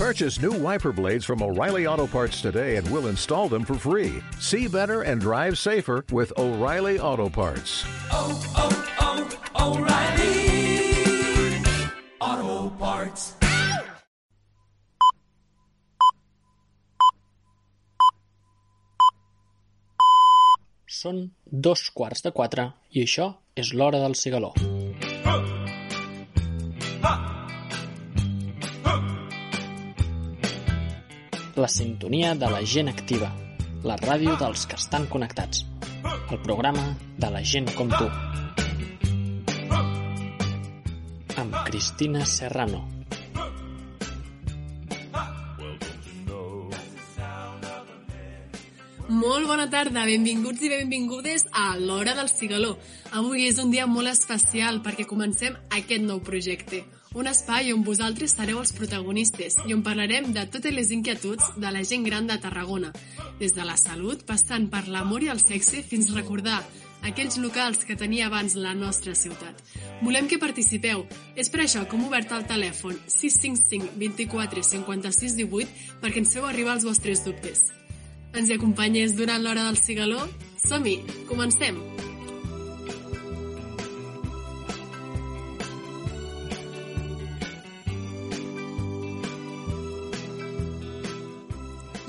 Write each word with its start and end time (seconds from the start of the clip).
Purchase 0.00 0.40
new 0.40 0.52
wiper 0.52 0.92
blades 0.94 1.26
from 1.26 1.42
O'Reilly 1.42 1.86
Auto 1.86 2.06
Parts 2.06 2.40
today 2.40 2.76
and 2.76 2.90
we'll 2.90 3.08
install 3.08 3.50
them 3.50 3.66
for 3.66 3.74
free. 3.74 4.22
See 4.38 4.66
better 4.66 5.02
and 5.02 5.20
drive 5.20 5.58
safer 5.58 6.06
with 6.10 6.32
O'Reilly 6.38 6.98
Auto 6.98 7.28
Parts. 7.28 7.84
oh, 8.10 8.32
oh, 8.56 9.28
oh 9.58 9.76
O'Reilly 9.76 10.40
Auto 12.18 12.70
Parts. 12.78 13.36
Són 20.88 21.28
dos 21.52 21.90
quarts 21.92 22.24
de 22.24 22.32
quatre 22.32 22.70
i 22.96 23.04
això 23.04 23.34
és 23.52 23.76
l'hora 23.76 24.00
del 24.00 24.16
cigaló. 24.16 24.69
La 31.60 31.68
sintonia 31.68 32.30
de 32.40 32.48
la 32.48 32.60
gent 32.64 32.88
activa, 32.88 33.26
la 33.84 33.96
ràdio 34.00 34.32
dels 34.40 34.62
que 34.68 34.78
estan 34.80 35.04
connectats, 35.12 35.66
el 36.32 36.38
programa 36.46 36.84
de 37.20 37.28
la 37.34 37.42
gent 37.50 37.68
com 37.76 37.92
tu. 37.92 38.06
Amb 41.44 41.60
Cristina 41.68 42.24
Serrano. 42.24 42.80
Bona 49.50 49.66
tarda, 49.66 50.04
benvinguts 50.06 50.62
i 50.62 50.68
benvingudes 50.70 51.42
a 51.50 51.72
l'Hora 51.74 52.12
del 52.14 52.28
Cigaló. 52.30 52.76
Avui 53.18 53.48
és 53.48 53.56
un 53.58 53.72
dia 53.72 53.82
molt 53.90 54.06
especial 54.06 54.76
perquè 54.84 55.08
comencem 55.10 55.56
aquest 55.74 56.04
nou 56.06 56.20
projecte. 56.22 56.84
Un 57.18 57.26
espai 57.26 57.72
on 57.74 57.82
vosaltres 57.82 58.36
sereu 58.36 58.60
els 58.60 58.70
protagonistes 58.76 59.56
i 59.66 59.74
on 59.74 59.82
parlarem 59.82 60.28
de 60.36 60.44
totes 60.54 60.76
les 60.76 60.92
inquietuds 60.94 61.56
de 61.56 61.72
la 61.74 61.82
gent 61.82 62.06
gran 62.06 62.30
de 62.30 62.36
Tarragona, 62.38 62.92
des 63.40 63.56
de 63.56 63.66
la 63.66 63.74
salut, 63.74 64.22
passant 64.28 64.68
per 64.70 64.84
l'amor 64.86 65.26
i 65.26 65.32
el 65.34 65.42
sexe, 65.42 65.82
fins 65.82 66.14
recordar 66.14 66.60
aquells 67.10 67.40
locals 67.42 67.82
que 67.88 67.98
tenia 67.98 68.30
abans 68.30 68.54
la 68.54 68.76
nostra 68.78 69.16
ciutat. 69.18 69.66
Volem 70.04 70.30
que 70.30 70.38
participeu. 70.38 71.08
És 71.34 71.50
per 71.50 71.64
això 71.66 71.82
que 71.88 71.98
hem 71.98 72.06
obert 72.06 72.30
el 72.38 72.46
telèfon 72.46 73.02
655 73.08 73.98
24 73.98 74.62
56 74.76 75.38
18 75.42 76.00
perquè 76.06 76.22
ens 76.22 76.38
feu 76.38 76.46
arribar 76.46 76.78
els 76.78 76.86
vostres 76.86 77.26
dubtes. 77.26 77.79
Ens 78.30 78.46
hi 78.46 78.54
acompanyes 78.54 79.16
durant 79.18 79.42
l'hora 79.42 79.64
del 79.66 79.78
cigaló? 79.80 80.20
Som-hi, 80.62 81.00
comencem! 81.26 81.80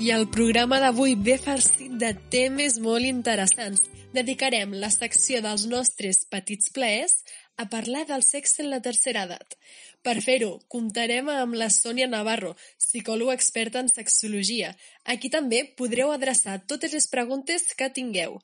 I 0.02 0.10
el 0.14 0.28
programa 0.34 0.78
d'avui 0.82 1.16
ve 1.18 1.36
farcit 1.42 1.98
de 1.98 2.12
temes 2.30 2.78
molt 2.82 3.06
interessants. 3.06 3.82
Dedicarem 4.14 4.74
la 4.78 4.90
secció 4.94 5.42
dels 5.42 5.66
nostres 5.70 6.22
petits 6.30 6.70
plaers 6.74 7.18
a 7.56 7.66
parlar 7.70 8.02
del 8.08 8.22
sexe 8.26 8.62
en 8.62 8.70
la 8.70 8.80
tercera 8.84 9.26
edat. 9.28 9.58
Per 10.02 10.16
fer-ho, 10.18 10.56
comptarem 10.74 11.28
amb 11.30 11.54
la 11.54 11.68
Sònia 11.70 12.08
Navarro, 12.10 12.56
psicòloga 12.82 13.36
experta 13.38 13.78
en 13.84 13.90
sexologia. 13.90 14.72
Aquí 15.14 15.28
també 15.30 15.60
podreu 15.78 16.10
adreçar 16.10 16.56
totes 16.72 16.96
les 16.96 17.06
preguntes 17.12 17.68
que 17.78 17.88
tingueu. 17.98 18.40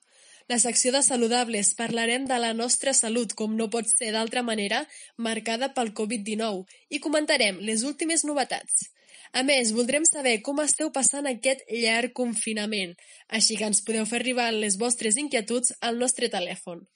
La 0.48 0.60
secció 0.62 0.92
de 0.94 1.00
saludables 1.02 1.72
parlarem 1.80 2.28
de 2.30 2.38
la 2.38 2.52
nostra 2.54 2.94
salut, 2.94 3.34
com 3.40 3.56
no 3.56 3.66
pot 3.74 3.90
ser 3.90 4.12
d'altra 4.14 4.44
manera, 4.46 4.84
marcada 5.26 5.68
pel 5.74 5.90
Covid-19, 5.98 6.62
i 6.94 7.02
comentarem 7.04 7.58
les 7.70 7.82
últimes 7.90 8.24
novetats. 8.24 8.86
A 9.32 9.42
més, 9.42 9.74
voldrem 9.76 10.06
saber 10.08 10.38
com 10.46 10.62
esteu 10.62 10.92
passant 10.94 11.26
aquest 11.28 11.66
llarg 11.82 12.14
confinament, 12.16 12.94
així 13.28 13.58
que 13.58 13.66
ens 13.68 13.82
podeu 13.84 14.06
fer 14.08 14.22
arribar 14.22 14.48
les 14.54 14.78
vostres 14.80 15.18
inquietuds 15.20 15.74
al 15.82 15.98
nostre 15.98 16.30
telèfon. 16.32 16.86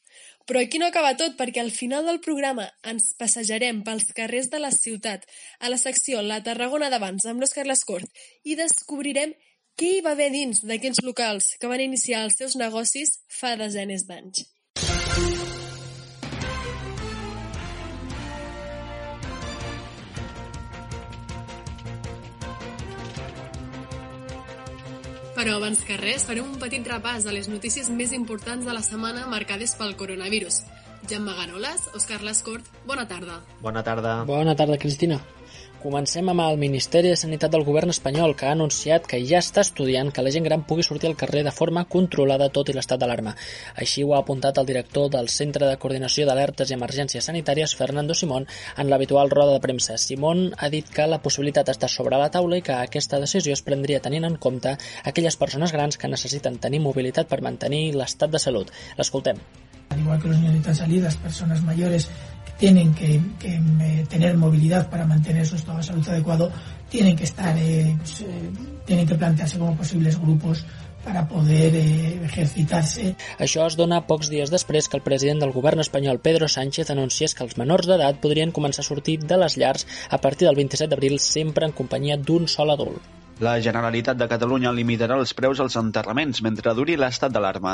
Però 0.47 0.61
aquí 0.61 0.81
no 0.83 0.89
acaba 0.91 1.15
tot, 1.19 1.37
perquè 1.39 1.63
al 1.63 1.71
final 1.75 2.09
del 2.09 2.21
programa 2.25 2.67
ens 2.93 3.13
passejarem 3.19 3.83
pels 3.87 4.09
carrers 4.17 4.51
de 4.53 4.61
la 4.63 4.73
ciutat, 4.75 5.27
a 5.61 5.71
la 5.71 5.79
secció 5.79 6.23
La 6.27 6.43
Tarragona 6.43 6.91
d'abans, 6.91 7.27
amb 7.27 7.43
l'Òscar 7.43 7.67
Lescort, 7.69 8.11
i 8.45 8.59
descobrirem 8.59 9.37
què 9.79 9.93
hi 9.97 10.01
va 10.05 10.17
haver 10.17 10.31
dins 10.35 10.65
d'aquells 10.69 11.01
locals 11.07 11.55
que 11.61 11.71
van 11.71 11.85
iniciar 11.85 12.27
els 12.27 12.37
seus 12.41 12.59
negocis 12.61 13.17
fa 13.41 13.55
desenes 13.61 14.09
d'anys. 14.09 14.45
Però 25.43 25.57
abans 25.59 25.81
que 25.83 25.97
res, 25.99 26.23
farem 26.23 26.47
un 26.47 26.59
petit 26.63 26.85
repàs 26.87 27.25
de 27.27 27.33
les 27.35 27.49
notícies 27.51 27.89
més 27.91 28.13
importants 28.15 28.63
de 28.63 28.75
la 28.77 28.83
setmana 28.87 29.25
marcades 29.27 29.73
pel 29.75 29.97
coronavirus. 29.99 30.61
Gemma 31.11 31.35
Garoles, 31.35 31.89
Òscar 31.99 32.21
Lescort, 32.23 32.69
bona 32.87 33.09
tarda. 33.11 33.41
Bona 33.59 33.83
tarda. 33.83 34.13
Bona 34.29 34.55
tarda, 34.55 34.79
Cristina. 34.79 35.19
Comencem 35.83 36.29
amb 36.31 36.39
el 36.45 36.61
Ministeri 36.63 37.09
de 37.11 37.17
Sanitat 37.19 37.51
del 37.51 37.65
Govern 37.67 37.91
espanyol, 37.91 38.37
que 38.39 38.47
ha 38.47 38.53
anunciat 38.55 39.07
que 39.11 39.19
ja 39.27 39.41
està 39.43 39.65
estudiant 39.67 40.13
que 40.15 40.23
la 40.23 40.31
gent 40.31 40.45
gran 40.47 40.61
pugui 40.63 40.85
sortir 40.87 41.09
al 41.09 41.17
carrer 41.19 41.41
de 41.43 41.53
forma 41.57 41.83
controlada 41.95 42.47
tot 42.55 42.69
i 42.71 42.77
l'estat 42.77 43.01
d'alarma. 43.03 43.33
Així 43.85 44.05
ho 44.07 44.13
ha 44.15 44.21
apuntat 44.23 44.61
el 44.63 44.69
director 44.69 45.09
del 45.11 45.27
Centre 45.37 45.67
de 45.67 45.81
Coordinació 45.83 46.29
d'Alertes 46.29 46.71
i 46.71 46.77
Emergències 46.77 47.27
Sanitàries, 47.27 47.75
Fernando 47.81 48.15
Simón, 48.15 48.47
en 48.77 48.93
l'habitual 48.93 49.35
roda 49.35 49.57
de 49.57 49.65
premsa. 49.65 49.99
Simón 49.99 50.53
ha 50.57 50.71
dit 50.71 50.87
que 50.87 51.09
la 51.11 51.19
possibilitat 51.25 51.75
està 51.75 51.91
sobre 51.91 52.23
la 52.23 52.31
taula 52.31 52.61
i 52.61 52.63
que 52.63 52.79
aquesta 52.79 53.19
decisió 53.19 53.59
es 53.59 53.65
prendria 53.67 53.99
tenint 54.07 54.29
en 54.31 54.39
compte 54.47 54.77
aquelles 55.03 55.41
persones 55.43 55.75
grans 55.75 55.99
que 55.99 56.13
necessiten 56.15 56.63
tenir 56.63 56.85
mobilitat 56.87 57.27
per 57.27 57.43
mantenir 57.43 57.89
l'estat 57.99 58.31
de 58.31 58.39
salut. 58.39 58.71
L'escoltem. 59.03 59.43
Al 59.91 59.99
igual 59.99 60.23
que 60.23 60.29
los 60.29 60.39
niños 60.39 60.55
necesitan 60.55 60.87
salir, 60.87 61.03
las 61.03 61.17
personas 61.17 61.61
mayores 61.63 62.09
tienen 62.63 62.95
que, 62.95 63.21
que, 63.41 63.55
eh, 63.57 64.07
tener 64.09 64.37
movilidad 64.37 64.89
para 64.89 65.05
mantener 65.05 65.45
su 65.45 65.57
estado 65.57 65.79
de 65.79 65.83
salud 65.83 66.09
adecuado, 66.09 66.53
tienen 66.89 67.17
que 67.17 67.25
estar, 67.25 67.59
eh, 67.59 67.93
pues, 67.99 68.25
tienen 68.85 69.05
que 69.05 69.17
plantearse 69.17 69.59
como 69.59 69.77
posibles 69.77 70.17
grupos 70.21 70.65
para 71.05 71.27
poder 71.27 71.75
eh, 71.75 72.21
ejercitarse. 72.25 73.17
Això 73.43 73.67
es 73.67 73.75
dona 73.75 74.05
pocs 74.07 74.31
dies 74.31 74.53
després 74.55 74.87
que 74.87 74.95
el 75.01 75.03
president 75.03 75.43
del 75.43 75.51
govern 75.57 75.83
espanyol, 75.83 76.21
Pedro 76.23 76.47
Sánchez, 76.47 76.93
anunciés 76.95 77.35
que 77.35 77.43
els 77.43 77.59
menors 77.59 77.91
d'edat 77.91 78.23
podrien 78.23 78.55
començar 78.55 78.87
a 78.87 78.91
sortir 78.93 79.19
de 79.27 79.41
les 79.43 79.59
llars 79.59 79.89
a 80.09 80.23
partir 80.23 80.47
del 80.47 80.61
27 80.63 80.87
d'abril 80.95 81.19
sempre 81.19 81.67
en 81.67 81.75
companyia 81.75 82.21
d'un 82.31 82.47
sol 82.47 82.71
adult. 82.71 83.22
La 83.43 83.57
Generalitat 83.59 84.15
de 84.21 84.27
Catalunya 84.31 84.71
limitarà 84.71 85.17
els 85.19 85.33
preus 85.35 85.59
als 85.63 85.75
enterraments 85.81 86.41
mentre 86.47 86.73
duri 86.79 86.95
l'estat 86.95 87.33
d'alarma. 87.35 87.73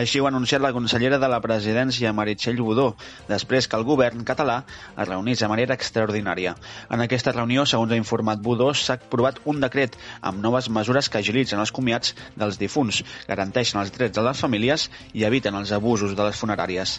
Així 0.00 0.20
ho 0.20 0.26
ha 0.26 0.30
anunciat 0.30 0.62
la 0.62 0.70
consellera 0.76 1.16
de 1.18 1.30
la 1.32 1.40
presidència, 1.42 2.12
Meritxell 2.14 2.60
Budó, 2.62 2.84
després 3.26 3.66
que 3.66 3.74
el 3.80 3.86
govern 3.88 4.20
català 4.28 4.60
es 4.86 5.08
reunís 5.08 5.40
de 5.42 5.48
manera 5.50 5.74
extraordinària. 5.74 6.52
En 6.94 7.02
aquesta 7.02 7.32
reunió, 7.34 7.64
segons 7.66 7.90
ha 7.96 7.98
informat 7.98 8.44
Budó, 8.44 8.68
s'ha 8.70 8.94
aprovat 9.00 9.40
un 9.44 9.58
decret 9.64 9.96
amb 10.30 10.38
noves 10.44 10.68
mesures 10.76 11.08
que 11.10 11.18
agilitzen 11.18 11.58
els 11.64 11.74
comiats 11.74 12.14
dels 12.38 12.60
difunts, 12.62 13.00
garanteixen 13.26 13.80
els 13.82 13.90
drets 13.96 14.14
de 14.20 14.24
les 14.28 14.42
famílies 14.46 14.86
i 15.18 15.26
eviten 15.26 15.58
els 15.58 15.72
abusos 15.74 16.14
de 16.14 16.28
les 16.28 16.44
funeràries. 16.44 16.92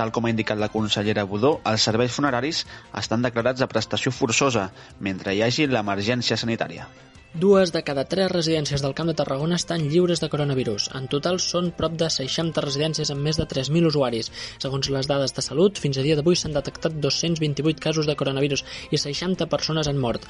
Tal 0.00 0.14
com 0.16 0.24
ha 0.24 0.32
indicat 0.32 0.64
la 0.64 0.70
consellera 0.72 1.26
Budó, 1.28 1.58
els 1.74 1.84
serveis 1.90 2.16
funeraris 2.16 2.64
estan 3.02 3.28
declarats 3.28 3.60
de 3.60 3.68
prestació 3.68 4.14
forçosa 4.22 4.70
mentre 5.10 5.36
hi 5.36 5.44
hagi 5.44 5.68
l'emergència 5.68 6.40
sanitària. 6.40 6.88
Dues 7.36 7.68
de 7.68 7.82
cada 7.84 8.06
tres 8.08 8.30
residències 8.32 8.80
del 8.80 8.94
Camp 8.96 9.10
de 9.10 9.14
Tarragona 9.18 9.58
estan 9.60 9.82
lliures 9.90 10.22
de 10.22 10.28
coronavirus. 10.32 10.86
En 10.96 11.04
total 11.12 11.36
són 11.44 11.66
prop 11.76 11.92
de 12.00 12.06
60 12.08 12.62
residències 12.64 13.10
amb 13.12 13.20
més 13.20 13.36
de 13.36 13.44
3.000 13.44 13.90
usuaris. 13.90 14.30
Segons 14.56 14.88
les 14.94 15.04
dades 15.10 15.36
de 15.36 15.42
salut, 15.44 15.76
fins 15.76 15.98
a 16.00 16.04
dia 16.06 16.16
d'avui 16.16 16.38
s'han 16.40 16.56
detectat 16.56 16.96
228 16.96 17.82
casos 17.84 18.08
de 18.08 18.14
coronavirus 18.16 18.62
i 18.88 18.96
60 18.96 19.50
persones 19.52 19.90
han 19.90 20.00
mort. 20.00 20.24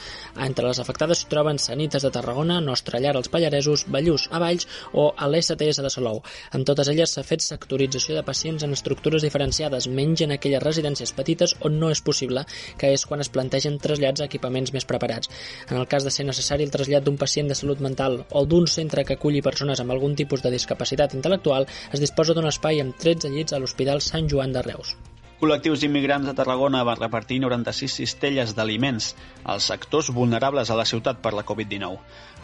Entre 0.48 0.66
les 0.66 0.80
afectades 0.82 1.22
s'hi 1.22 1.28
troben 1.30 1.60
Sanites 1.62 2.02
de 2.02 2.10
Tarragona, 2.10 2.56
Nostra 2.60 2.98
Llar 2.98 3.14
als 3.20 3.30
Pallaresos, 3.30 3.86
Ballús 3.86 4.26
a 4.32 4.42
Valls 4.42 4.66
o 4.90 5.06
a 5.14 5.30
l'STS 5.30 5.86
de 5.86 5.94
Salou. 5.94 6.24
En 6.58 6.66
totes 6.66 6.90
elles 6.90 7.14
s'ha 7.14 7.22
fet 7.22 7.46
sectorització 7.46 8.18
de 8.18 8.26
pacients 8.26 8.66
en 8.66 8.74
estructures 8.74 9.22
diferenciades, 9.22 9.86
menys 9.86 10.24
en 10.26 10.34
aquelles 10.34 10.66
residències 10.66 11.14
petites 11.14 11.54
on 11.62 11.78
no 11.78 11.94
és 11.94 12.02
possible, 12.02 12.42
que 12.82 12.90
és 12.98 13.06
quan 13.06 13.22
es 13.22 13.30
plantegen 13.30 13.78
trasllats 13.78 14.26
a 14.26 14.30
equipaments 14.32 14.74
més 14.74 14.90
preparats. 14.90 15.30
En 15.70 15.78
el 15.78 15.86
cas 15.86 16.02
de 16.02 16.10
ser 16.10 16.26
necessari 16.26 16.66
el 16.66 16.74
trasllat 16.74 16.95
d'un 17.00 17.18
pacient 17.20 17.48
de 17.48 17.58
salut 17.58 17.80
mental 17.80 18.22
o 18.30 18.44
d'un 18.44 18.66
centre 18.66 19.04
que 19.04 19.18
aculli 19.18 19.42
persones 19.42 19.80
amb 19.80 19.92
algun 19.96 20.16
tipus 20.16 20.42
de 20.42 20.54
discapacitat 20.54 21.14
intel·lectual, 21.18 21.68
es 21.92 22.00
disposa 22.00 22.34
d'un 22.34 22.48
espai 22.52 22.80
amb 22.80 22.96
13 22.96 23.34
llits 23.34 23.52
a 23.52 23.60
l'Hospital 23.60 24.00
Sant 24.00 24.28
Joan 24.30 24.56
de 24.56 24.64
Reus. 24.70 24.96
Col·lectius 25.36 25.82
d'immigrants 25.82 26.24
de 26.24 26.32
Tarragona 26.32 26.78
va 26.88 26.94
repartir 26.96 27.36
96 27.42 27.94
cistelles 27.98 28.54
d'aliments 28.56 29.10
als 29.52 29.66
sectors 29.68 30.08
vulnerables 30.18 30.70
a 30.72 30.76
la 30.78 30.86
ciutat 30.88 31.18
per 31.20 31.34
la 31.36 31.42
Covid-19. 31.44 31.98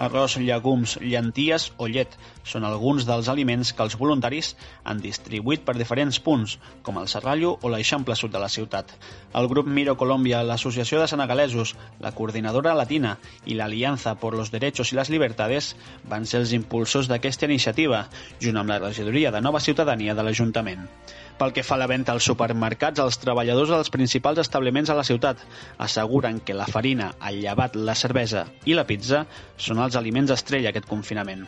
Arròs, 0.06 0.34
llegums, 0.36 0.98
llenties 1.00 1.70
o 1.80 1.88
llet 1.88 2.18
són 2.52 2.66
alguns 2.68 3.06
dels 3.08 3.30
aliments 3.32 3.70
que 3.72 3.86
els 3.86 3.96
voluntaris 4.02 4.50
han 4.84 5.00
distribuït 5.00 5.64
per 5.64 5.76
diferents 5.78 6.20
punts, 6.26 6.58
com 6.84 7.00
el 7.00 7.08
Serrallo 7.08 7.54
o 7.62 7.72
l'Eixample 7.72 8.18
Sud 8.20 8.36
de 8.36 8.44
la 8.44 8.52
ciutat. 8.52 8.92
El 9.40 9.48
grup 9.48 9.72
Miro 9.78 9.96
Colòmbia, 9.96 10.44
l'Associació 10.44 11.00
de 11.00 11.08
Senegalesos, 11.08 11.72
la 12.04 12.12
Coordinadora 12.12 12.76
Latina 12.76 13.16
i 13.46 13.56
l'Alianza 13.56 14.18
por 14.20 14.36
los 14.36 14.52
Derechos 14.52 14.92
y 14.92 15.00
las 15.00 15.08
Libertades 15.08 15.72
van 16.04 16.28
ser 16.28 16.44
els 16.44 16.52
impulsors 16.52 17.08
d'aquesta 17.08 17.48
iniciativa, 17.48 18.04
junt 18.36 18.60
amb 18.60 18.76
la 18.76 18.82
regidoria 18.84 19.32
de 19.32 19.40
Nova 19.40 19.64
Ciutadania 19.64 20.12
de 20.12 20.28
l'Ajuntament. 20.28 20.90
Pel 21.40 21.52
que 21.56 21.64
fa 21.66 21.74
a 21.74 21.80
la 21.80 21.88
venda 21.90 22.12
als 22.14 22.26
supermercats, 22.28 23.00
els 23.02 23.18
treballadors 23.22 23.72
dels 23.72 23.90
principals 23.94 24.40
establiments 24.42 24.90
a 24.92 24.96
la 24.98 25.06
ciutat 25.08 25.40
asseguren 25.86 26.40
que 26.40 26.56
la 26.58 26.68
farina, 26.70 27.12
el 27.28 27.40
llevat, 27.42 27.76
la 27.76 27.96
cervesa 27.98 28.46
i 28.68 28.76
la 28.78 28.86
pizza 28.88 29.24
són 29.56 29.82
els 29.82 29.96
aliments 29.98 30.34
estrella 30.36 30.70
aquest 30.70 30.90
confinament. 30.90 31.46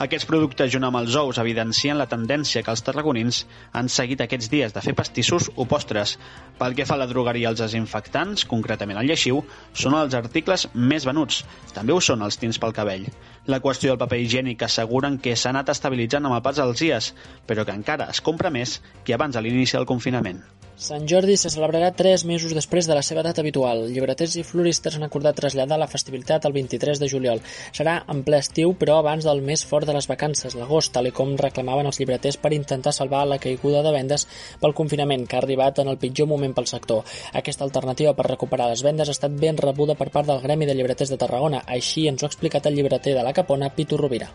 Aquests 0.00 0.24
productes, 0.26 0.70
junt 0.72 0.86
amb 0.88 0.96
els 1.02 1.16
ous, 1.20 1.38
evidencien 1.38 1.98
la 2.00 2.06
tendència 2.08 2.62
que 2.64 2.72
els 2.72 2.82
tarragonins 2.86 3.42
han 3.76 3.90
seguit 3.92 4.22
aquests 4.24 4.48
dies 4.52 4.72
de 4.72 4.82
fer 4.84 4.94
pastissos 4.98 5.50
o 5.54 5.66
postres. 5.68 6.16
Pel 6.58 6.76
que 6.78 6.86
fa 6.88 6.96
a 6.96 7.02
la 7.02 7.08
drogueria 7.10 7.50
els 7.52 7.60
desinfectants, 7.60 8.46
concretament 8.48 8.98
el 9.02 9.10
lleixiu, 9.10 9.42
són 9.84 9.98
els 9.98 10.16
articles 10.18 10.68
més 10.74 11.06
venuts. 11.08 11.42
També 11.76 11.92
ho 11.92 12.00
són 12.00 12.24
els 12.24 12.40
tints 12.40 12.58
pel 12.62 12.74
cabell. 12.78 13.06
La 13.46 13.60
qüestió 13.60 13.92
del 13.92 14.00
paper 14.00 14.22
higiènic 14.22 14.64
asseguren 14.64 15.20
que 15.20 15.36
s'ha 15.36 15.52
anat 15.52 15.74
estabilitzant 15.74 16.26
amb 16.26 16.38
el 16.38 16.46
pas 16.48 16.58
dels 16.62 16.82
dies, 16.86 17.12
però 17.46 17.68
que 17.68 17.76
encara 17.76 18.08
es 18.10 18.24
compra 18.24 18.50
més 18.50 18.80
que 19.04 19.14
abans 19.18 19.36
de 19.36 19.44
l'inici 19.44 19.76
del 19.76 19.90
confinament. 19.92 20.42
Sant 20.82 21.04
Jordi 21.06 21.36
se 21.36 21.50
celebrarà 21.52 21.92
tres 21.94 22.24
mesos 22.26 22.54
després 22.56 22.88
de 22.88 22.94
la 22.96 23.02
seva 23.06 23.22
data 23.22 23.42
habitual. 23.42 23.84
Llibreters 23.92 24.32
i 24.40 24.42
floristes 24.42 24.96
han 24.96 25.04
acordat 25.06 25.36
traslladar 25.38 25.76
la 25.78 25.86
festivitat 25.86 26.46
al 26.48 26.54
23 26.56 26.98
de 26.98 27.08
juliol. 27.12 27.42
Serà 27.76 27.98
en 28.10 28.24
ple 28.26 28.40
estiu, 28.42 28.72
però 28.80 28.96
abans 28.98 29.28
del 29.28 29.44
mes 29.46 29.62
fort 29.68 29.81
de 29.88 29.96
les 29.96 30.08
vacances, 30.10 30.54
l'agost, 30.58 30.92
tal 30.94 31.10
com 31.16 31.34
reclamaven 31.38 31.88
els 31.90 31.98
llibreters 32.00 32.38
per 32.42 32.52
intentar 32.56 32.92
salvar 32.92 33.24
la 33.26 33.38
caiguda 33.42 33.82
de 33.82 33.92
vendes 33.94 34.26
pel 34.60 34.74
confinament, 34.78 35.26
que 35.26 35.36
ha 35.36 35.42
arribat 35.42 35.82
en 35.82 35.90
el 35.92 35.98
pitjor 35.98 36.28
moment 36.30 36.54
pel 36.54 36.70
sector. 36.70 37.02
Aquesta 37.42 37.66
alternativa 37.66 38.14
per 38.14 38.28
recuperar 38.30 38.70
les 38.70 38.84
vendes 38.86 39.08
ha 39.08 39.16
estat 39.16 39.34
ben 39.44 39.58
rebuda 39.58 39.98
per 39.98 40.10
part 40.14 40.30
del 40.30 40.40
Gremi 40.44 40.68
de 40.68 40.76
Llibreters 40.78 41.12
de 41.12 41.20
Tarragona. 41.20 41.64
Així 41.66 42.06
ens 42.08 42.22
ho 42.22 42.26
ha 42.26 42.32
explicat 42.32 42.66
el 42.66 42.78
llibreter 42.78 43.16
de 43.18 43.26
la 43.26 43.34
Capona, 43.36 43.70
Pitu 43.74 43.98
Rovira. 44.00 44.30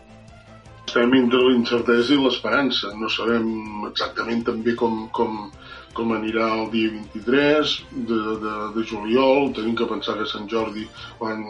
Estem 0.87 1.13
entre 1.17 1.39
l'incertesa 1.43 2.13
i 2.15 2.19
l'esperança. 2.21 2.93
No 2.99 3.09
sabem 3.11 3.47
exactament 3.89 4.45
també 4.47 4.75
com, 4.79 5.01
com, 5.11 5.49
com 5.97 6.13
anirà 6.15 6.47
el 6.55 6.69
dia 6.71 6.93
23 6.93 7.73
de, 8.11 8.19
de, 8.43 8.53
de 8.77 8.85
juliol. 8.91 9.51
Tenim 9.57 9.75
que 9.75 9.89
pensar 9.89 10.15
que 10.17 10.29
Sant 10.31 10.47
Jordi, 10.51 10.87
quan, 11.19 11.43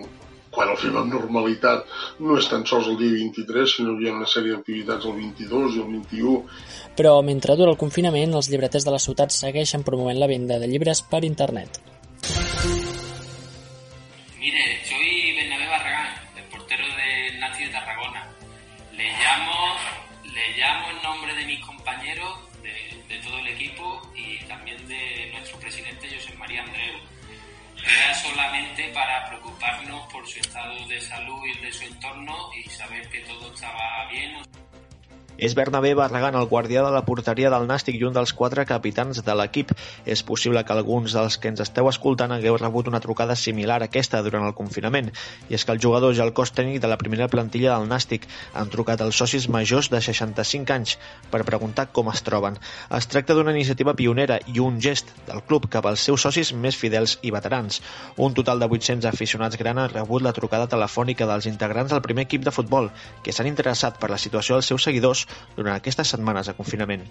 quan 0.57 0.71
el 0.73 0.79
fem 0.81 0.95
amb 0.97 1.13
normalitat, 1.13 1.85
no 2.25 2.37
és 2.41 2.47
tan 2.49 2.65
sols 2.65 2.89
el 2.89 2.97
dia 2.97 3.13
23, 3.13 3.75
sinó 3.77 3.93
que 3.97 4.07
hi 4.07 4.09
ha 4.09 4.15
una 4.17 4.29
sèrie 4.31 4.55
d'activitats 4.55 5.05
el 5.05 5.13
22 5.19 5.75
i 5.77 5.83
el 5.83 5.91
21. 5.93 6.39
Però 6.97 7.13
mentre 7.27 7.57
dura 7.59 7.75
el 7.75 7.77
confinament, 7.83 8.33
els 8.39 8.49
llibreters 8.49 8.87
de 8.87 8.93
la 8.95 9.01
ciutat 9.03 9.35
segueixen 9.35 9.85
promovent 9.85 10.17
la 10.17 10.29
venda 10.31 10.57
de 10.57 10.69
llibres 10.71 11.03
per 11.11 11.21
internet. 11.29 11.77
Mire, 14.39 14.63
soy 14.89 15.35
Bernabé 15.37 15.67
Barragán, 15.69 16.09
el 16.41 16.49
portero 16.55 16.89
del 16.97 17.39
Nazi 17.39 17.65
de 17.65 17.71
Tarragona. 17.77 18.25
Le 18.97 19.11
llamo, 19.21 19.59
le 20.25 20.47
llamo 20.57 20.89
en 20.89 21.03
nombre 21.03 21.35
de 21.35 21.45
mis 21.45 21.61
compañeros, 21.65 22.33
de, 22.63 22.73
de 23.13 23.21
todo 23.21 23.37
el 23.45 23.47
equipo 23.53 24.01
y 24.15 24.43
también 24.47 24.81
de 24.87 25.29
nuestro 25.33 25.59
presidente 25.59 26.09
José 26.09 26.33
María 26.41 26.63
Andreu. 26.63 26.97
Era 27.87 28.13
solamente 28.15 28.89
para 28.93 29.29
preocuparnos 29.29 30.11
por 30.11 30.27
su 30.27 30.39
estado 30.39 30.85
de 30.87 30.99
salud 30.99 31.41
y 31.45 31.57
de 31.61 31.71
su 31.71 31.85
entorno 31.85 32.49
y 32.53 32.69
saber 32.69 33.07
que 33.09 33.21
todo 33.21 33.53
estaba 33.53 34.09
bien. 34.11 34.35
És 35.37 35.53
Bernabé 35.53 35.93
Barragán, 35.93 36.33
el 36.33 36.47
guardià 36.49 36.81
de 36.81 36.89
la 36.89 37.03
porteria 37.05 37.51
del 37.53 37.67
Nàstic 37.69 37.99
i 37.99 38.05
un 38.07 38.13
dels 38.15 38.31
quatre 38.33 38.63
capitans 38.65 39.19
de 39.21 39.33
l'equip. 39.37 39.69
És 40.09 40.23
possible 40.25 40.63
que 40.65 40.73
alguns 40.73 41.13
dels 41.13 41.37
que 41.37 41.51
ens 41.51 41.61
esteu 41.61 41.89
escoltant 41.91 42.33
hagueu 42.33 42.57
rebut 42.57 42.87
una 42.89 43.01
trucada 43.03 43.35
similar 43.37 43.77
a 43.83 43.85
aquesta 43.85 44.23
durant 44.25 44.47
el 44.47 44.55
confinament. 44.57 45.11
I 45.49 45.57
és 45.59 45.65
que 45.65 45.75
els 45.75 45.83
jugadors 45.83 46.17
i 46.17 46.23
el 46.25 46.33
cos 46.33 46.53
tècnic 46.57 46.81
de 46.81 46.89
la 46.89 46.97
primera 46.97 47.27
plantilla 47.29 47.75
del 47.75 47.85
Nàstic 47.91 48.25
han 48.57 48.71
trucat 48.73 49.03
als 49.05 49.19
socis 49.21 49.45
majors 49.47 49.91
de 49.93 50.01
65 50.01 50.73
anys 50.73 50.95
per 51.29 51.43
preguntar 51.45 51.85
com 51.93 52.09
es 52.09 52.25
troben. 52.25 52.57
Es 52.97 53.05
tracta 53.05 53.37
d'una 53.37 53.53
iniciativa 53.53 53.93
pionera 53.93 54.39
i 54.49 54.57
un 54.57 54.81
gest 54.81 55.13
del 55.29 55.43
club 55.45 55.69
cap 55.69 55.85
als 55.85 56.07
seus 56.09 56.25
socis 56.25 56.53
més 56.65 56.81
fidels 56.81 57.19
i 57.21 57.35
veterans. 57.37 57.83
Un 58.17 58.33
total 58.33 58.57
de 58.57 58.71
800 58.73 59.05
aficionats 59.13 59.61
gran 59.61 59.77
han 59.77 59.93
rebut 59.93 60.25
la 60.25 60.33
trucada 60.33 60.65
telefònica 60.65 61.29
dels 61.29 61.45
integrants 61.45 61.93
del 61.93 62.01
primer 62.01 62.25
equip 62.25 62.41
de 62.41 62.57
futbol 62.57 62.89
que 63.21 63.37
s'han 63.37 63.53
interessat 63.53 64.01
per 64.01 64.09
la 64.09 64.17
situació 64.17 64.57
dels 64.57 64.73
seus 64.73 64.89
seguidors 64.89 65.26
durant 65.55 65.75
aquestes 65.75 66.13
setmanes 66.13 66.47
de 66.49 66.55
confinament. 66.57 67.05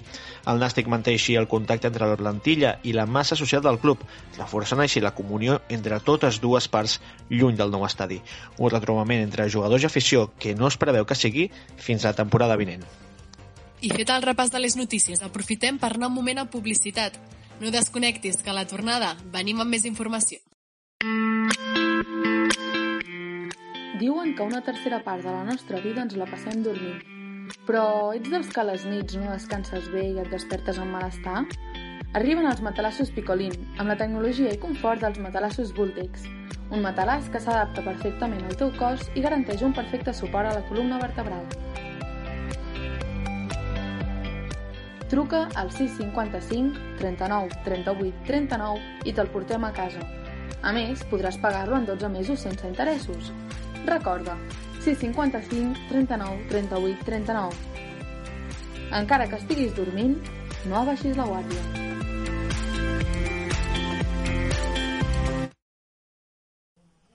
El 0.47 0.61
Nàstic 0.63 0.91
manté 0.93 1.15
així 1.17 1.37
el 1.37 1.49
contacte 1.49 1.91
entre 1.91 2.09
la 2.11 2.19
plantilla 2.21 2.77
i 2.83 2.93
la 2.97 3.07
massa 3.07 3.37
social 3.37 3.63
del 3.65 3.81
club, 3.83 4.03
reforçant 4.39 4.83
així 4.83 5.03
la 5.05 5.15
comunió 5.15 5.61
entre 5.69 6.01
totes 6.01 6.41
dues 6.41 6.69
parts 6.69 7.01
lluny 7.31 7.57
del 7.57 7.73
nou 7.75 7.87
estadi. 7.87 8.21
Un 8.59 8.73
retrobament 8.73 9.25
entre 9.25 9.51
jugadors 9.51 9.83
i 9.83 9.91
afició 9.91 10.31
que 10.39 10.55
no 10.55 10.69
es 10.69 10.79
preveu 10.81 11.07
que 11.07 11.19
sigui 11.19 11.51
fins 11.77 12.05
a 12.05 12.15
la 12.15 12.21
temporada 12.23 12.57
vinent. 12.57 12.85
I 13.85 13.91
fet 13.93 14.11
el 14.11 14.25
repàs 14.25 14.51
de 14.53 14.61
les 14.63 14.77
notícies, 14.77 15.21
aprofitem 15.23 15.77
per 15.79 15.93
anar 15.95 16.09
un 16.09 16.17
moment 16.17 16.41
a 16.41 16.47
publicitat. 16.51 17.19
No 17.61 17.73
desconnectis, 17.73 18.43
que 18.43 18.53
a 18.53 18.57
la 18.57 18.67
tornada 18.69 19.15
venim 19.33 19.61
amb 19.61 19.73
més 19.73 19.85
informació. 19.89 20.41
Diuen 24.01 24.35
que 24.37 24.45
una 24.45 24.63
tercera 24.65 25.03
part 25.05 25.25
de 25.25 25.33
la 25.33 25.45
nostra 25.45 25.81
vida 25.81 26.03
ens 26.05 26.17
la 26.21 26.29
passem 26.29 26.65
dormint. 26.65 27.16
Però 27.67 28.13
ets 28.15 28.31
dels 28.31 28.49
que 28.53 28.63
a 28.63 28.67
les 28.69 28.85
nits 28.87 29.17
no 29.19 29.33
descanses 29.33 29.91
bé 29.93 30.05
i 30.13 30.19
et 30.23 30.31
despertes 30.33 30.79
amb 30.83 30.95
malestar? 30.97 31.45
Arriben 32.17 32.47
els 32.49 32.63
matalassos 32.65 33.11
Picolín, 33.13 33.55
amb 33.77 33.91
la 33.91 33.97
tecnologia 34.01 34.53
i 34.55 34.61
confort 34.63 35.03
dels 35.05 35.19
matalassos 35.21 35.75
Vultix. 35.77 36.25
Un 36.71 36.83
matalàs 36.83 37.29
que 37.31 37.43
s'adapta 37.43 37.85
perfectament 37.85 38.47
al 38.47 38.57
teu 38.59 38.73
cos 38.79 39.05
i 39.15 39.23
garanteix 39.27 39.63
un 39.63 39.75
perfecte 39.77 40.15
suport 40.17 40.51
a 40.51 40.55
la 40.57 40.65
columna 40.71 40.99
vertebral. 41.03 41.45
Truca 45.11 45.45
al 45.55 45.71
655 45.71 46.99
39 46.99 47.61
38 47.67 48.25
39 48.27 49.07
i 49.07 49.15
te'l 49.15 49.31
portem 49.31 49.67
a 49.69 49.75
casa. 49.77 50.03
A 50.67 50.73
més, 50.75 51.05
podràs 51.13 51.39
pagar-lo 51.39 51.77
en 51.79 51.87
12 51.87 52.11
mesos 52.11 52.43
sense 52.43 52.67
interessos. 52.67 53.31
Recorda, 53.87 54.35
655 54.87 55.89
39 55.89 56.47
38 56.49 57.05
39. 57.05 57.55
Encara 58.95 59.27
que 59.27 59.41
estiguis 59.41 59.75
dormint, 59.75 60.15
no 60.71 60.79
abaixis 60.79 61.17
la 61.19 61.27
guàrdia. 61.27 61.63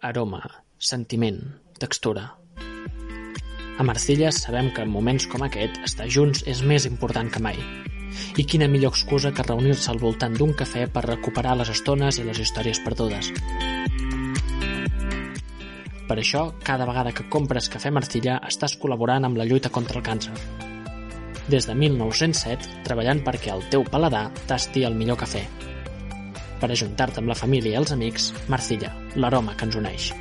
Aroma, 0.01 0.41
sentiment, 0.81 1.39
textura. 1.79 2.25
A 3.80 3.83
Marcelles 3.87 4.42
sabem 4.44 4.73
que 4.75 4.83
en 4.83 4.92
moments 4.92 5.30
com 5.31 5.45
aquest 5.45 5.80
estar 5.87 6.09
junts 6.11 6.44
és 6.51 6.63
més 6.68 6.90
important 6.90 7.31
que 7.31 7.40
mai. 7.40 7.61
I 8.35 8.44
quina 8.44 8.68
millor 8.68 8.92
excusa 8.92 9.31
que 9.31 9.45
reunir-se 9.47 9.94
al 9.94 10.01
voltant 10.01 10.35
d'un 10.35 10.51
cafè 10.57 10.90
per 10.92 11.06
recuperar 11.07 11.56
les 11.61 11.71
estones 11.71 12.19
i 12.19 12.28
les 12.28 12.44
històries 12.44 12.83
perdudes. 12.83 13.31
Per 16.08 16.18
això, 16.18 16.48
cada 16.64 16.88
vegada 16.90 17.14
que 17.16 17.28
compres 17.30 17.70
cafè 17.72 17.92
Marcilla 17.94 18.40
estàs 18.48 18.78
col·laborant 18.81 19.28
amb 19.28 19.40
la 19.40 19.48
lluita 19.48 19.72
contra 19.74 20.00
el 20.00 20.06
càncer. 20.06 20.34
Des 21.52 21.68
de 21.68 21.76
1907, 21.76 22.81
treballant 22.86 23.24
perquè 23.26 23.54
el 23.54 23.64
teu 23.70 23.86
paladar 23.88 24.30
tasti 24.48 24.86
el 24.88 24.98
millor 24.98 25.20
cafè. 25.22 25.46
Per 26.62 26.70
ajuntar-te 26.70 27.24
amb 27.24 27.31
la 27.31 27.38
família 27.38 27.74
i 27.74 27.80
els 27.80 27.96
amics, 27.96 28.31
Marcilla, 28.48 28.94
l'aroma 29.16 29.58
que 29.58 29.66
ens 29.70 29.80
uneix. 29.80 30.12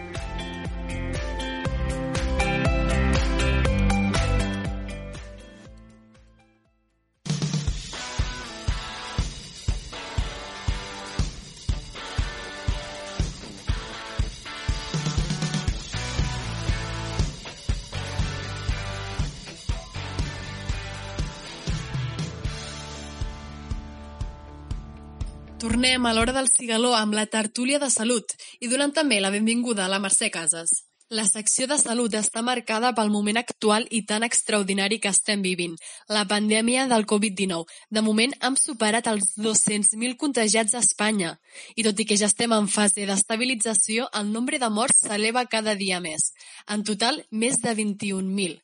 Tornem 25.61 26.07
a 26.07 26.15
l'hora 26.17 26.33
del 26.33 26.47
cigaló 26.49 26.95
amb 26.97 27.13
la 27.13 27.27
tertúlia 27.29 27.79
de 27.81 27.91
salut 27.93 28.33
i 28.65 28.69
donant 28.73 28.95
també 28.97 29.19
la 29.21 29.29
benvinguda 29.35 29.83
a 29.85 29.91
la 29.93 29.99
Mercè 30.01 30.31
Casas. 30.33 30.71
La 31.13 31.27
secció 31.29 31.67
de 31.69 31.77
salut 31.77 32.15
està 32.17 32.41
marcada 32.47 32.95
pel 32.97 33.13
moment 33.13 33.37
actual 33.37 33.85
i 33.99 34.01
tan 34.09 34.25
extraordinari 34.25 34.97
que 35.05 35.13
estem 35.13 35.43
vivint, 35.45 35.75
la 36.09 36.23
pandèmia 36.31 36.87
del 36.89 37.05
Covid-19. 37.13 37.69
De 37.91 38.05
moment 38.07 38.33
hem 38.41 38.57
superat 38.57 39.13
els 39.13 39.37
200.000 39.37 40.17
contagiats 40.25 40.79
a 40.79 40.81
Espanya 40.87 41.35
i 41.77 41.85
tot 41.85 42.01
i 42.01 42.09
que 42.09 42.17
ja 42.17 42.33
estem 42.33 42.57
en 42.57 42.73
fase 42.79 43.05
d'estabilització, 43.05 44.09
el 44.17 44.33
nombre 44.33 44.63
de 44.65 44.73
morts 44.81 45.05
s'eleva 45.05 45.45
cada 45.45 45.77
dia 45.77 46.01
més. 46.01 46.31
En 46.73 46.89
total, 46.89 47.21
més 47.31 47.61
de 47.61 47.77
21.000. 47.85 48.57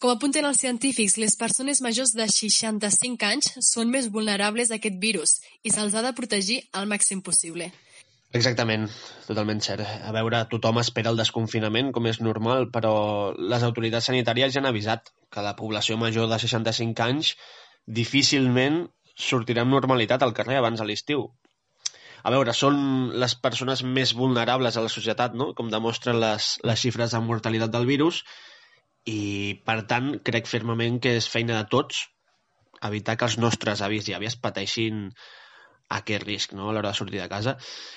Com 0.00 0.14
apunten 0.14 0.46
els 0.48 0.62
científics, 0.62 1.18
les 1.20 1.34
persones 1.36 1.82
majors 1.84 2.14
de 2.16 2.24
65 2.24 3.26
anys 3.28 3.50
són 3.66 3.90
més 3.92 4.06
vulnerables 4.08 4.70
a 4.70 4.78
aquest 4.78 4.94
virus 5.02 5.34
i 5.60 5.72
se'ls 5.74 5.92
ha 5.92 6.00
de 6.06 6.12
protegir 6.16 6.56
al 6.72 6.86
màxim 6.88 7.20
possible. 7.26 7.66
Exactament, 8.38 8.86
totalment 9.26 9.58
cert. 9.60 9.84
A 9.84 10.14
veure, 10.16 10.38
tothom 10.48 10.78
espera 10.80 11.12
el 11.12 11.20
desconfinament, 11.20 11.90
com 11.92 12.08
és 12.08 12.20
normal, 12.24 12.70
però 12.72 12.92
les 13.52 13.66
autoritats 13.66 14.08
sanitàries 14.08 14.54
ja 14.54 14.62
han 14.62 14.70
avisat 14.70 15.10
que 15.28 15.44
la 15.44 15.52
població 15.58 15.98
major 16.00 16.30
de 16.30 16.38
65 16.46 17.04
anys 17.04 17.34
difícilment 18.00 18.86
sortirà 19.20 19.66
amb 19.66 19.76
normalitat 19.76 20.24
al 20.24 20.32
carrer 20.38 20.62
abans 20.62 20.80
de 20.80 20.86
l'estiu. 20.88 21.26
A 22.24 22.32
veure, 22.32 22.54
són 22.56 22.78
les 23.20 23.34
persones 23.36 23.84
més 23.84 24.14
vulnerables 24.16 24.78
a 24.78 24.86
la 24.86 24.94
societat, 24.94 25.36
no? 25.36 25.50
com 25.58 25.68
demostren 25.68 26.16
les, 26.24 26.54
les 26.64 26.86
xifres 26.86 27.12
de 27.12 27.20
mortalitat 27.26 27.76
del 27.76 27.88
virus, 27.90 28.22
i, 29.08 29.60
per 29.66 29.82
tant, 29.90 30.14
crec 30.24 30.48
fermament 30.50 31.00
que 31.00 31.16
és 31.18 31.28
feina 31.28 31.56
de 31.60 31.68
tots 31.72 32.06
evitar 32.86 33.16
que 33.16 33.28
els 33.28 33.38
nostres 33.38 33.82
avis 33.84 34.08
i 34.08 34.16
àvies 34.16 34.36
pateixin 34.40 35.08
aquest 35.90 36.22
risc 36.22 36.52
no? 36.54 36.68
a 36.70 36.72
l'hora 36.72 36.92
de 36.92 36.96
sortir 36.96 37.18
de 37.18 37.28
casa. 37.28 37.56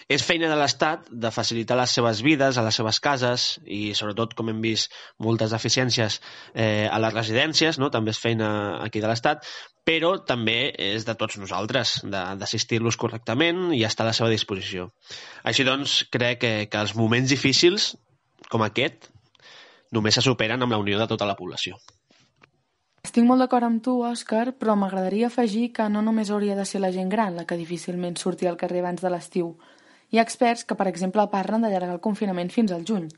És 0.10 0.26
feina 0.26 0.50
de 0.50 0.58
l'Estat 0.58 1.06
de 1.26 1.30
facilitar 1.32 1.78
les 1.78 1.94
seves 1.94 2.24
vides 2.26 2.58
a 2.58 2.64
les 2.66 2.80
seves 2.80 3.00
cases 3.04 3.46
i 3.70 3.94
sobretot, 3.98 4.34
com 4.34 4.50
hem 4.50 4.64
vist, 4.66 4.96
moltes 5.22 5.54
deficiències 5.54 6.18
eh, 6.56 6.90
a 6.90 6.98
les 7.04 7.14
residències, 7.14 7.78
no? 7.78 7.92
també 7.94 8.16
és 8.16 8.22
feina 8.24 8.50
aquí 8.82 9.04
de 9.04 9.12
l'Estat, 9.12 9.46
però 9.86 10.16
també 10.26 10.74
és 10.74 11.06
de 11.06 11.16
tots 11.20 11.38
nosaltres 11.38 12.00
d'assistir-los 12.10 12.98
correctament 12.98 13.70
i 13.78 13.84
estar 13.86 14.08
a 14.08 14.10
la 14.10 14.18
seva 14.18 14.34
disposició. 14.34 14.90
Així 15.44 15.68
doncs, 15.68 16.02
crec 16.12 16.42
que, 16.42 16.54
que 16.72 16.82
els 16.82 16.98
moments 16.98 17.30
difícils 17.30 17.94
com 18.50 18.66
aquest 18.66 19.13
només 19.94 20.18
se 20.18 20.24
superen 20.26 20.62
amb 20.62 20.74
la 20.74 20.80
unió 20.82 21.00
de 21.00 21.08
tota 21.08 21.28
la 21.30 21.38
població. 21.40 21.78
Estic 23.04 23.26
molt 23.28 23.44
d'acord 23.44 23.68
amb 23.68 23.82
tu, 23.84 23.98
Òscar, 24.08 24.54
però 24.60 24.76
m'agradaria 24.80 25.28
afegir 25.28 25.68
que 25.76 25.88
no 25.92 26.02
només 26.02 26.32
hauria 26.32 26.56
de 26.56 26.66
ser 26.66 26.82
la 26.82 26.92
gent 26.96 27.10
gran 27.12 27.36
la 27.38 27.46
que 27.46 27.60
difícilment 27.60 28.16
surti 28.18 28.48
al 28.48 28.58
carrer 28.58 28.82
abans 28.84 29.04
de 29.04 29.12
l'estiu. 29.12 29.54
Hi 30.12 30.20
ha 30.20 30.26
experts 30.26 30.64
que, 30.64 30.78
per 30.80 30.88
exemple, 30.88 31.26
parlen 31.32 31.66
d'allargar 31.66 31.98
el 31.98 32.04
confinament 32.08 32.52
fins 32.54 32.72
al 32.72 32.86
juny. 32.88 33.10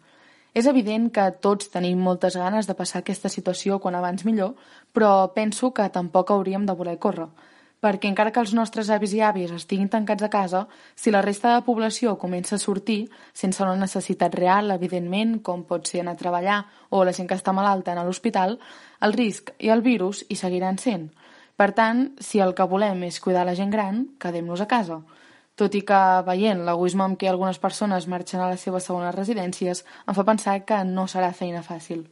És 0.56 0.68
evident 0.72 1.10
que 1.12 1.26
tots 1.44 1.70
tenim 1.72 2.00
moltes 2.00 2.38
ganes 2.40 2.68
de 2.68 2.76
passar 2.80 3.04
aquesta 3.04 3.30
situació 3.30 3.78
quan 3.84 3.96
abans 3.96 4.26
millor, 4.26 4.56
però 4.96 5.12
penso 5.36 5.74
que 5.76 5.90
tampoc 5.92 6.32
hauríem 6.32 6.66
de 6.66 6.76
voler 6.80 6.98
córrer 6.98 7.30
perquè 7.86 8.10
encara 8.10 8.32
que 8.34 8.42
els 8.42 8.56
nostres 8.58 8.90
avis 8.90 9.12
i 9.14 9.20
àvies 9.22 9.52
estiguin 9.54 9.92
tancats 9.94 10.26
a 10.26 10.30
casa, 10.34 10.64
si 10.98 11.12
la 11.14 11.22
resta 11.22 11.52
de 11.52 11.60
la 11.60 11.66
població 11.68 12.16
comença 12.18 12.56
a 12.58 12.62
sortir, 12.64 13.12
sense 13.34 13.62
una 13.62 13.76
necessitat 13.78 14.34
real, 14.34 14.74
evidentment, 14.74 15.38
com 15.46 15.62
pot 15.70 15.86
ser 15.86 16.02
anar 16.02 16.16
a 16.16 16.22
treballar 16.24 16.58
o 16.90 17.04
la 17.06 17.14
gent 17.14 17.30
que 17.30 17.38
està 17.38 17.54
malalta 17.54 17.94
en 17.94 18.02
l'hospital, 18.08 18.58
el 19.06 19.14
risc 19.14 19.54
i 19.60 19.70
el 19.70 19.86
virus 19.86 20.24
hi 20.30 20.40
seguiran 20.40 20.82
sent. 20.82 21.12
Per 21.56 21.70
tant, 21.78 22.08
si 22.18 22.42
el 22.42 22.56
que 22.58 22.66
volem 22.68 23.06
és 23.08 23.22
cuidar 23.22 23.46
la 23.46 23.56
gent 23.56 23.70
gran, 23.72 24.02
quedem-nos 24.20 24.66
a 24.66 24.70
casa. 24.72 25.00
Tot 25.56 25.78
i 25.78 25.86
que, 25.88 26.02
veient 26.28 26.66
l'egoisme 26.66 27.06
amb 27.06 27.22
què 27.22 27.30
algunes 27.30 27.62
persones 27.62 28.10
marxen 28.12 28.42
a 28.42 28.50
les 28.50 28.66
seves 28.66 28.90
segones 28.90 29.16
residències, 29.16 29.86
em 30.10 30.18
fa 30.18 30.28
pensar 30.28 30.58
que 30.66 30.82
no 30.90 31.06
serà 31.08 31.32
feina 31.38 31.64
fàcil. 31.64 32.04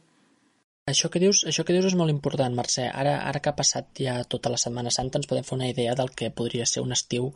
Això 0.92 1.08
que 1.12 1.20
dius, 1.20 1.38
això 1.48 1.62
que 1.64 1.72
dius 1.74 1.86
és 1.88 1.94
molt 1.98 2.12
important, 2.12 2.56
Mercè. 2.56 2.82
Ara, 3.02 3.12
ara 3.28 3.40
que 3.44 3.48
ha 3.50 3.56
passat 3.60 4.00
ja 4.06 4.16
tota 4.34 4.50
la 4.52 4.58
Setmana 4.62 4.90
Santa 4.96 5.16
ens 5.20 5.28
podem 5.30 5.46
fer 5.48 5.54
una 5.56 5.68
idea 5.70 5.94
del 6.00 6.10
que 6.20 6.28
podria 6.40 6.66
ser 6.68 6.82
un 6.84 6.92
estiu 6.96 7.30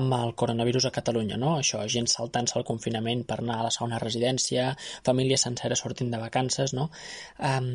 amb 0.00 0.14
el 0.18 0.32
coronavirus 0.42 0.86
a 0.88 0.92
Catalunya, 0.98 1.36
no? 1.42 1.50
Això, 1.58 1.82
gent 1.96 2.08
saltant-se 2.12 2.56
al 2.56 2.64
confinament 2.70 3.26
per 3.28 3.38
anar 3.42 3.58
a 3.58 3.66
la 3.66 3.74
segona 3.76 4.00
residència, 4.04 4.70
famílies 5.10 5.44
senceres 5.48 5.84
sortint 5.84 6.16
de 6.16 6.22
vacances, 6.24 6.72
no? 6.80 6.88
Um, 7.50 7.68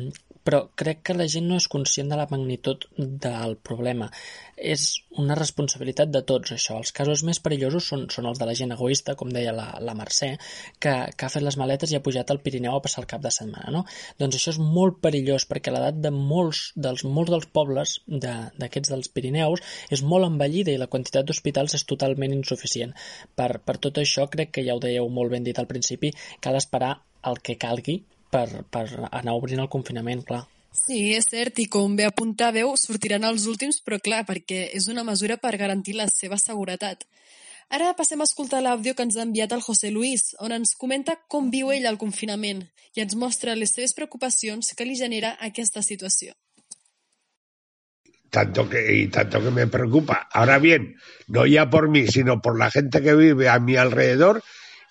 però 0.44 0.60
crec 0.78 1.02
que 1.06 1.16
la 1.16 1.26
gent 1.28 1.46
no 1.48 1.58
és 1.60 1.68
conscient 1.70 2.08
de 2.10 2.18
la 2.18 2.26
magnitud 2.30 2.86
del 2.96 3.56
problema. 3.68 4.08
És 4.56 4.86
una 5.20 5.36
responsabilitat 5.38 6.10
de 6.12 6.22
tots, 6.28 6.52
això. 6.54 6.76
Els 6.80 6.92
casos 6.96 7.22
més 7.28 7.40
perillosos 7.44 7.86
són, 7.92 8.06
són 8.12 8.28
els 8.30 8.40
de 8.40 8.48
la 8.48 8.54
gent 8.56 8.74
egoista, 8.74 9.14
com 9.20 9.32
deia 9.32 9.52
la, 9.56 9.66
la 9.84 9.94
Mercè, 9.96 10.30
que, 10.78 10.94
que 11.16 11.26
ha 11.26 11.32
fet 11.32 11.44
les 11.44 11.56
maletes 11.60 11.92
i 11.92 11.98
ha 11.98 12.02
pujat 12.04 12.30
al 12.32 12.42
Pirineu 12.44 12.76
a 12.76 12.82
passar 12.84 13.04
el 13.04 13.08
cap 13.10 13.24
de 13.24 13.32
setmana, 13.34 13.72
no? 13.74 13.84
Doncs 14.20 14.38
això 14.38 14.54
és 14.54 14.60
molt 14.60 15.00
perillós, 15.04 15.48
perquè 15.50 15.72
l'edat 15.72 16.00
de 16.04 16.12
molts 16.14 16.62
dels, 16.76 17.04
molts 17.04 17.34
dels 17.34 17.48
pobles 17.56 17.96
d'aquests 18.06 18.88
de, 18.88 18.94
dels 18.94 19.12
Pirineus 19.16 19.64
és 19.90 20.04
molt 20.04 20.28
envellida 20.28 20.72
i 20.72 20.80
la 20.80 20.90
quantitat 20.92 21.28
d'hospitals 21.28 21.76
és 21.80 21.86
totalment 21.88 22.36
insuficient. 22.36 22.96
Per, 23.36 23.52
per 23.64 23.76
tot 23.80 24.00
això, 24.00 24.28
crec 24.32 24.56
que 24.56 24.66
ja 24.66 24.76
ho 24.76 24.82
dèieu 24.82 25.08
molt 25.08 25.32
ben 25.32 25.44
dit 25.46 25.58
al 25.58 25.68
principi, 25.70 26.12
cal 26.40 26.56
esperar 26.60 26.96
el 27.28 27.40
que 27.44 27.58
calgui 27.60 28.00
per, 28.30 28.46
per 28.70 28.86
anar 29.10 29.36
obrint 29.36 29.60
el 29.62 29.70
confinament, 29.72 30.24
clar. 30.26 30.44
Sí, 30.70 31.00
és 31.18 31.26
cert, 31.26 31.58
i 31.58 31.66
com 31.66 31.96
bé 31.98 32.06
apuntàveu, 32.06 32.76
sortiran 32.78 33.26
els 33.26 33.46
últims, 33.50 33.80
però 33.82 33.98
clar, 33.98 34.22
perquè 34.28 34.68
és 34.78 34.86
una 34.92 35.02
mesura 35.06 35.36
per 35.42 35.56
garantir 35.58 35.96
la 35.98 36.06
seva 36.12 36.38
seguretat. 36.38 37.02
Ara 37.74 37.90
passem 37.98 38.22
a 38.22 38.26
escoltar 38.26 38.60
l'àudio 38.62 38.94
que 38.98 39.02
ens 39.06 39.16
ha 39.18 39.26
enviat 39.26 39.52
el 39.54 39.62
José 39.62 39.90
Luis, 39.94 40.30
on 40.46 40.54
ens 40.54 40.76
comenta 40.78 41.16
com 41.30 41.50
viu 41.50 41.70
ell 41.74 41.86
el 41.90 41.98
confinament 41.98 42.62
i 42.96 43.02
ens 43.02 43.16
mostra 43.18 43.54
les 43.58 43.74
seves 43.74 43.94
preocupacions 43.98 44.72
que 44.78 44.86
li 44.86 44.96
genera 44.98 45.36
aquesta 45.48 45.82
situació. 45.82 46.34
Tanto 48.30 48.68
que, 48.70 48.80
y 48.94 49.08
tanto 49.08 49.42
que 49.42 49.50
me 49.50 49.66
preocupa. 49.66 50.28
Ahora 50.32 50.58
bien, 50.58 50.94
no 51.26 51.46
ya 51.46 51.68
por 51.68 51.88
mí, 51.88 52.06
sino 52.06 52.40
por 52.40 52.58
la 52.58 52.70
gente 52.70 53.02
que 53.02 53.14
vive 53.14 53.48
a 53.48 53.58
mi 53.58 53.74
alrededor 53.74 54.42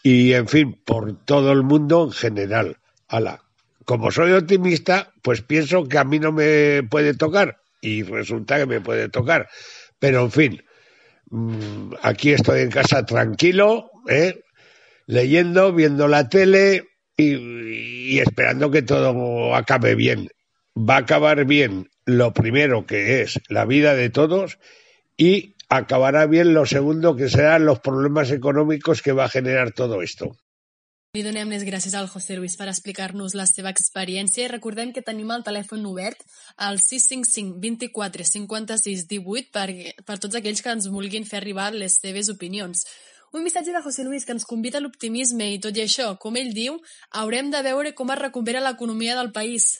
y, 0.03 0.33
en 0.33 0.47
fin, 0.47 0.73
por 0.85 1.23
todo 1.23 1.53
el 1.53 1.63
mundo 1.63 2.03
en 2.03 2.11
general 2.11 2.77
ala, 3.09 3.43
como 3.85 4.11
soy 4.11 4.31
optimista, 4.31 5.11
pues 5.21 5.41
pienso 5.41 5.83
que 5.87 5.97
a 5.97 6.03
mí 6.03 6.19
no 6.19 6.31
me 6.31 6.83
puede 6.83 7.15
tocar 7.15 7.57
y 7.81 8.03
resulta 8.03 8.57
que 8.57 8.65
me 8.65 8.81
puede 8.81 9.09
tocar. 9.09 9.49
Pero 9.97 10.21
en 10.21 10.31
fin, 10.31 10.63
mmm, 11.29 11.93
aquí 12.01 12.31
estoy 12.31 12.61
en 12.61 12.69
casa 12.69 13.05
tranquilo, 13.05 13.89
¿eh? 14.07 14.43
leyendo, 15.07 15.73
viendo 15.73 16.07
la 16.07 16.29
tele 16.29 16.87
y, 17.17 17.33
y 18.13 18.19
esperando 18.19 18.69
que 18.71 18.83
todo 18.83 19.55
acabe 19.55 19.95
bien. 19.95 20.29
Va 20.77 20.95
a 20.95 20.99
acabar 20.99 21.43
bien 21.45 21.89
lo 22.05 22.31
primero 22.31 22.85
que 22.85 23.21
es 23.21 23.39
la 23.49 23.65
vida 23.65 23.95
de 23.95 24.09
todos 24.09 24.59
y 25.17 25.55
acabará 25.67 26.25
bien 26.25 26.53
lo 26.53 26.65
segundo 26.65 27.15
que 27.15 27.29
serán 27.29 27.65
los 27.65 27.79
problemas 27.79 28.31
económicos 28.31 29.01
que 29.01 29.11
va 29.11 29.25
a 29.25 29.29
generar 29.29 29.71
todo 29.71 30.01
esto. 30.01 30.37
Li 31.17 31.23
donem 31.25 31.49
les 31.49 31.63
gràcies 31.65 31.95
al 31.97 32.05
José 32.05 32.35
Luis 32.37 32.53
per 32.53 32.67
explicar-nos 32.69 33.33
la 33.33 33.47
seva 33.49 33.71
experiència 33.73 34.43
i 34.43 34.49
recordem 34.51 34.91
que 34.93 35.01
tenim 35.01 35.31
el 35.33 35.41
telèfon 35.47 35.87
obert 35.89 36.21
al 36.67 36.77
655 36.77 37.57
24 37.63 38.27
56 38.29 39.07
18 39.09 39.49
per, 39.55 39.65
per 40.05 40.19
tots 40.21 40.37
aquells 40.37 40.61
que 40.61 40.69
ens 40.77 40.85
vulguin 40.93 41.25
fer 41.25 41.39
arribar 41.39 41.71
les 41.73 41.97
seves 41.97 42.29
opinions. 42.29 42.85
Un 43.33 43.41
missatge 43.41 43.73
de 43.73 43.81
José 43.81 44.05
Luis 44.05 44.29
que 44.29 44.37
ens 44.37 44.45
convida 44.45 44.77
a 44.77 44.85
l'optimisme 44.85 45.49
i 45.49 45.57
tot 45.65 45.81
i 45.81 45.87
això, 45.87 46.11
com 46.21 46.37
ell 46.37 46.53
diu, 46.53 46.77
haurem 47.23 47.49
de 47.49 47.65
veure 47.65 47.97
com 47.97 48.13
es 48.13 48.21
recupera 48.21 48.61
l'economia 48.61 49.17
del 49.17 49.33
país. 49.33 49.79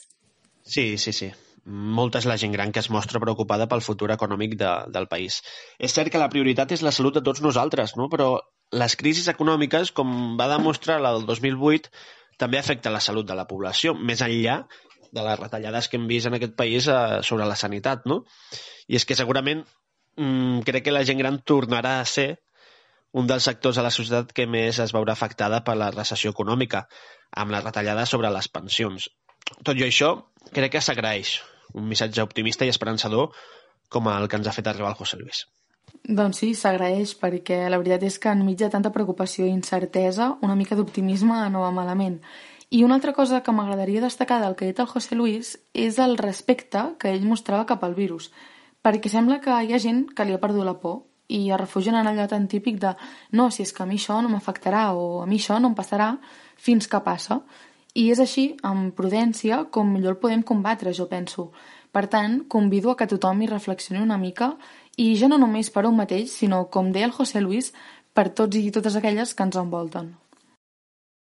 Sí, 0.66 0.96
sí, 0.98 1.14
sí. 1.14 1.30
Molta 1.62 2.18
és 2.18 2.26
la 2.26 2.40
gent 2.42 2.58
gran 2.58 2.74
que 2.74 2.82
es 2.82 2.90
mostra 2.90 3.22
preocupada 3.22 3.70
pel 3.70 3.86
futur 3.86 4.10
econòmic 4.10 4.58
de, 4.58 4.78
del 4.90 5.06
país. 5.06 5.44
És 5.78 5.94
cert 5.94 6.10
que 6.10 6.18
la 6.18 6.32
prioritat 6.32 6.74
és 6.74 6.82
la 6.82 6.90
salut 6.90 7.14
de 7.14 7.22
tots 7.22 7.46
nosaltres, 7.46 7.94
no? 7.94 8.10
però 8.10 8.34
les 8.72 8.96
crisis 8.96 9.28
econòmiques, 9.32 9.90
com 9.92 10.36
va 10.38 10.48
demostrar 10.50 11.00
la 11.02 11.12
del 11.16 11.26
2008, 11.26 11.90
també 12.38 12.58
afecta 12.58 12.92
la 12.92 13.02
salut 13.04 13.26
de 13.28 13.36
la 13.36 13.46
població, 13.48 13.94
més 13.94 14.22
enllà 14.24 14.62
de 15.10 15.24
les 15.26 15.38
retallades 15.40 15.88
que 15.90 15.98
hem 15.98 16.06
vist 16.10 16.30
en 16.30 16.38
aquest 16.38 16.54
país 16.56 16.86
eh, 16.88 17.20
sobre 17.26 17.48
la 17.50 17.58
sanitat. 17.58 18.06
No? 18.06 18.22
I 18.88 18.96
és 19.00 19.06
que 19.06 19.18
segurament 19.18 19.64
mm, 20.16 20.62
crec 20.68 20.86
que 20.86 20.94
la 20.94 21.04
gent 21.04 21.18
gran 21.20 21.40
tornarà 21.42 21.98
a 22.00 22.06
ser 22.08 22.30
un 23.12 23.26
dels 23.26 23.46
sectors 23.50 23.76
de 23.76 23.82
la 23.82 23.90
societat 23.90 24.30
que 24.32 24.46
més 24.46 24.78
es 24.78 24.94
veurà 24.94 25.16
afectada 25.18 25.64
per 25.66 25.74
la 25.76 25.90
recessió 25.90 26.30
econòmica, 26.30 26.84
amb 27.42 27.50
les 27.54 27.64
retallades 27.64 28.14
sobre 28.14 28.30
les 28.30 28.48
pensions. 28.48 29.08
Tot 29.66 29.78
i 29.78 29.86
això, 29.86 30.12
crec 30.54 30.76
que 30.76 30.84
s'agraeix 30.84 31.40
un 31.74 31.88
missatge 31.90 32.22
optimista 32.22 32.66
i 32.66 32.70
esperançador 32.70 33.34
com 33.90 34.06
el 34.10 34.30
que 34.30 34.38
ens 34.38 34.46
ha 34.46 34.54
fet 34.54 34.70
arribar 34.70 34.94
el 34.94 35.00
José 35.02 35.18
Luis. 35.18 35.44
Doncs 36.08 36.38
sí, 36.40 36.54
s'agraeix, 36.56 37.12
perquè 37.20 37.66
la 37.68 37.78
veritat 37.78 38.06
és 38.08 38.16
que 38.18 38.30
enmig 38.32 38.56
de 38.58 38.70
tanta 38.72 38.92
preocupació 38.94 39.44
i 39.44 39.52
incertesa, 39.52 40.36
una 40.40 40.56
mica 40.56 40.76
d'optimisme 40.76 41.42
no 41.52 41.66
va 41.66 41.74
malament. 41.76 42.20
I 42.70 42.84
una 42.84 42.94
altra 42.96 43.12
cosa 43.12 43.42
que 43.42 43.52
m'agradaria 43.52 44.00
destacar 44.00 44.40
del 44.40 44.54
que 44.56 44.64
ha 44.64 44.70
dit 44.70 44.80
el 44.80 44.86
José 44.86 45.14
Luis 45.14 45.56
és 45.74 45.98
el 45.98 46.16
respecte 46.16 46.82
que 46.98 47.12
ell 47.12 47.26
mostrava 47.26 47.66
cap 47.66 47.84
al 47.84 47.94
virus, 47.94 48.30
perquè 48.80 49.10
sembla 49.10 49.40
que 49.44 49.52
hi 49.52 49.74
ha 49.74 49.82
gent 49.82 50.06
que 50.14 50.24
li 50.24 50.32
ha 50.32 50.40
perdut 50.40 50.64
la 50.64 50.78
por 50.80 51.02
i 51.28 51.50
es 51.50 51.60
refugien 51.60 51.98
en 51.98 52.08
allò 52.10 52.26
tan 52.30 52.48
típic 52.48 52.78
de 52.82 52.94
no, 53.32 53.50
si 53.50 53.62
és 53.62 53.72
que 53.74 53.82
a 53.84 53.86
mi 53.86 53.98
això 54.00 54.20
no 54.22 54.30
m'afectarà 54.32 54.90
o 54.94 55.20
a 55.22 55.26
mi 55.26 55.38
això 55.38 55.60
no 55.60 55.70
em 55.70 55.76
passarà 55.78 56.14
fins 56.56 56.88
que 56.90 57.02
passa. 57.04 57.42
I 57.94 58.10
és 58.14 58.22
així, 58.22 58.54
amb 58.62 58.94
prudència, 58.94 59.64
com 59.70 59.90
millor 59.92 60.16
el 60.16 60.22
podem 60.22 60.42
combatre, 60.46 60.94
jo 60.94 61.06
penso. 61.10 61.50
Per 61.90 62.06
tant, 62.06 62.44
convido 62.46 62.92
a 62.92 62.96
que 62.96 63.08
tothom 63.10 63.42
hi 63.42 63.50
reflexioni 63.50 64.02
una 64.02 64.18
mica 64.18 64.52
i 64.96 65.14
ja 65.16 65.28
no 65.28 65.38
només 65.38 65.70
per 65.70 65.86
un 65.86 65.96
mateix, 65.96 66.32
sinó, 66.32 66.64
com 66.70 66.90
deia 66.92 67.06
el 67.10 67.14
José 67.14 67.40
Luis, 67.40 67.72
per 68.14 68.28
tots 68.34 68.56
i 68.56 68.70
totes 68.74 68.96
aquelles 68.96 69.34
que 69.34 69.46
ens 69.46 69.58
envolten. 69.60 70.14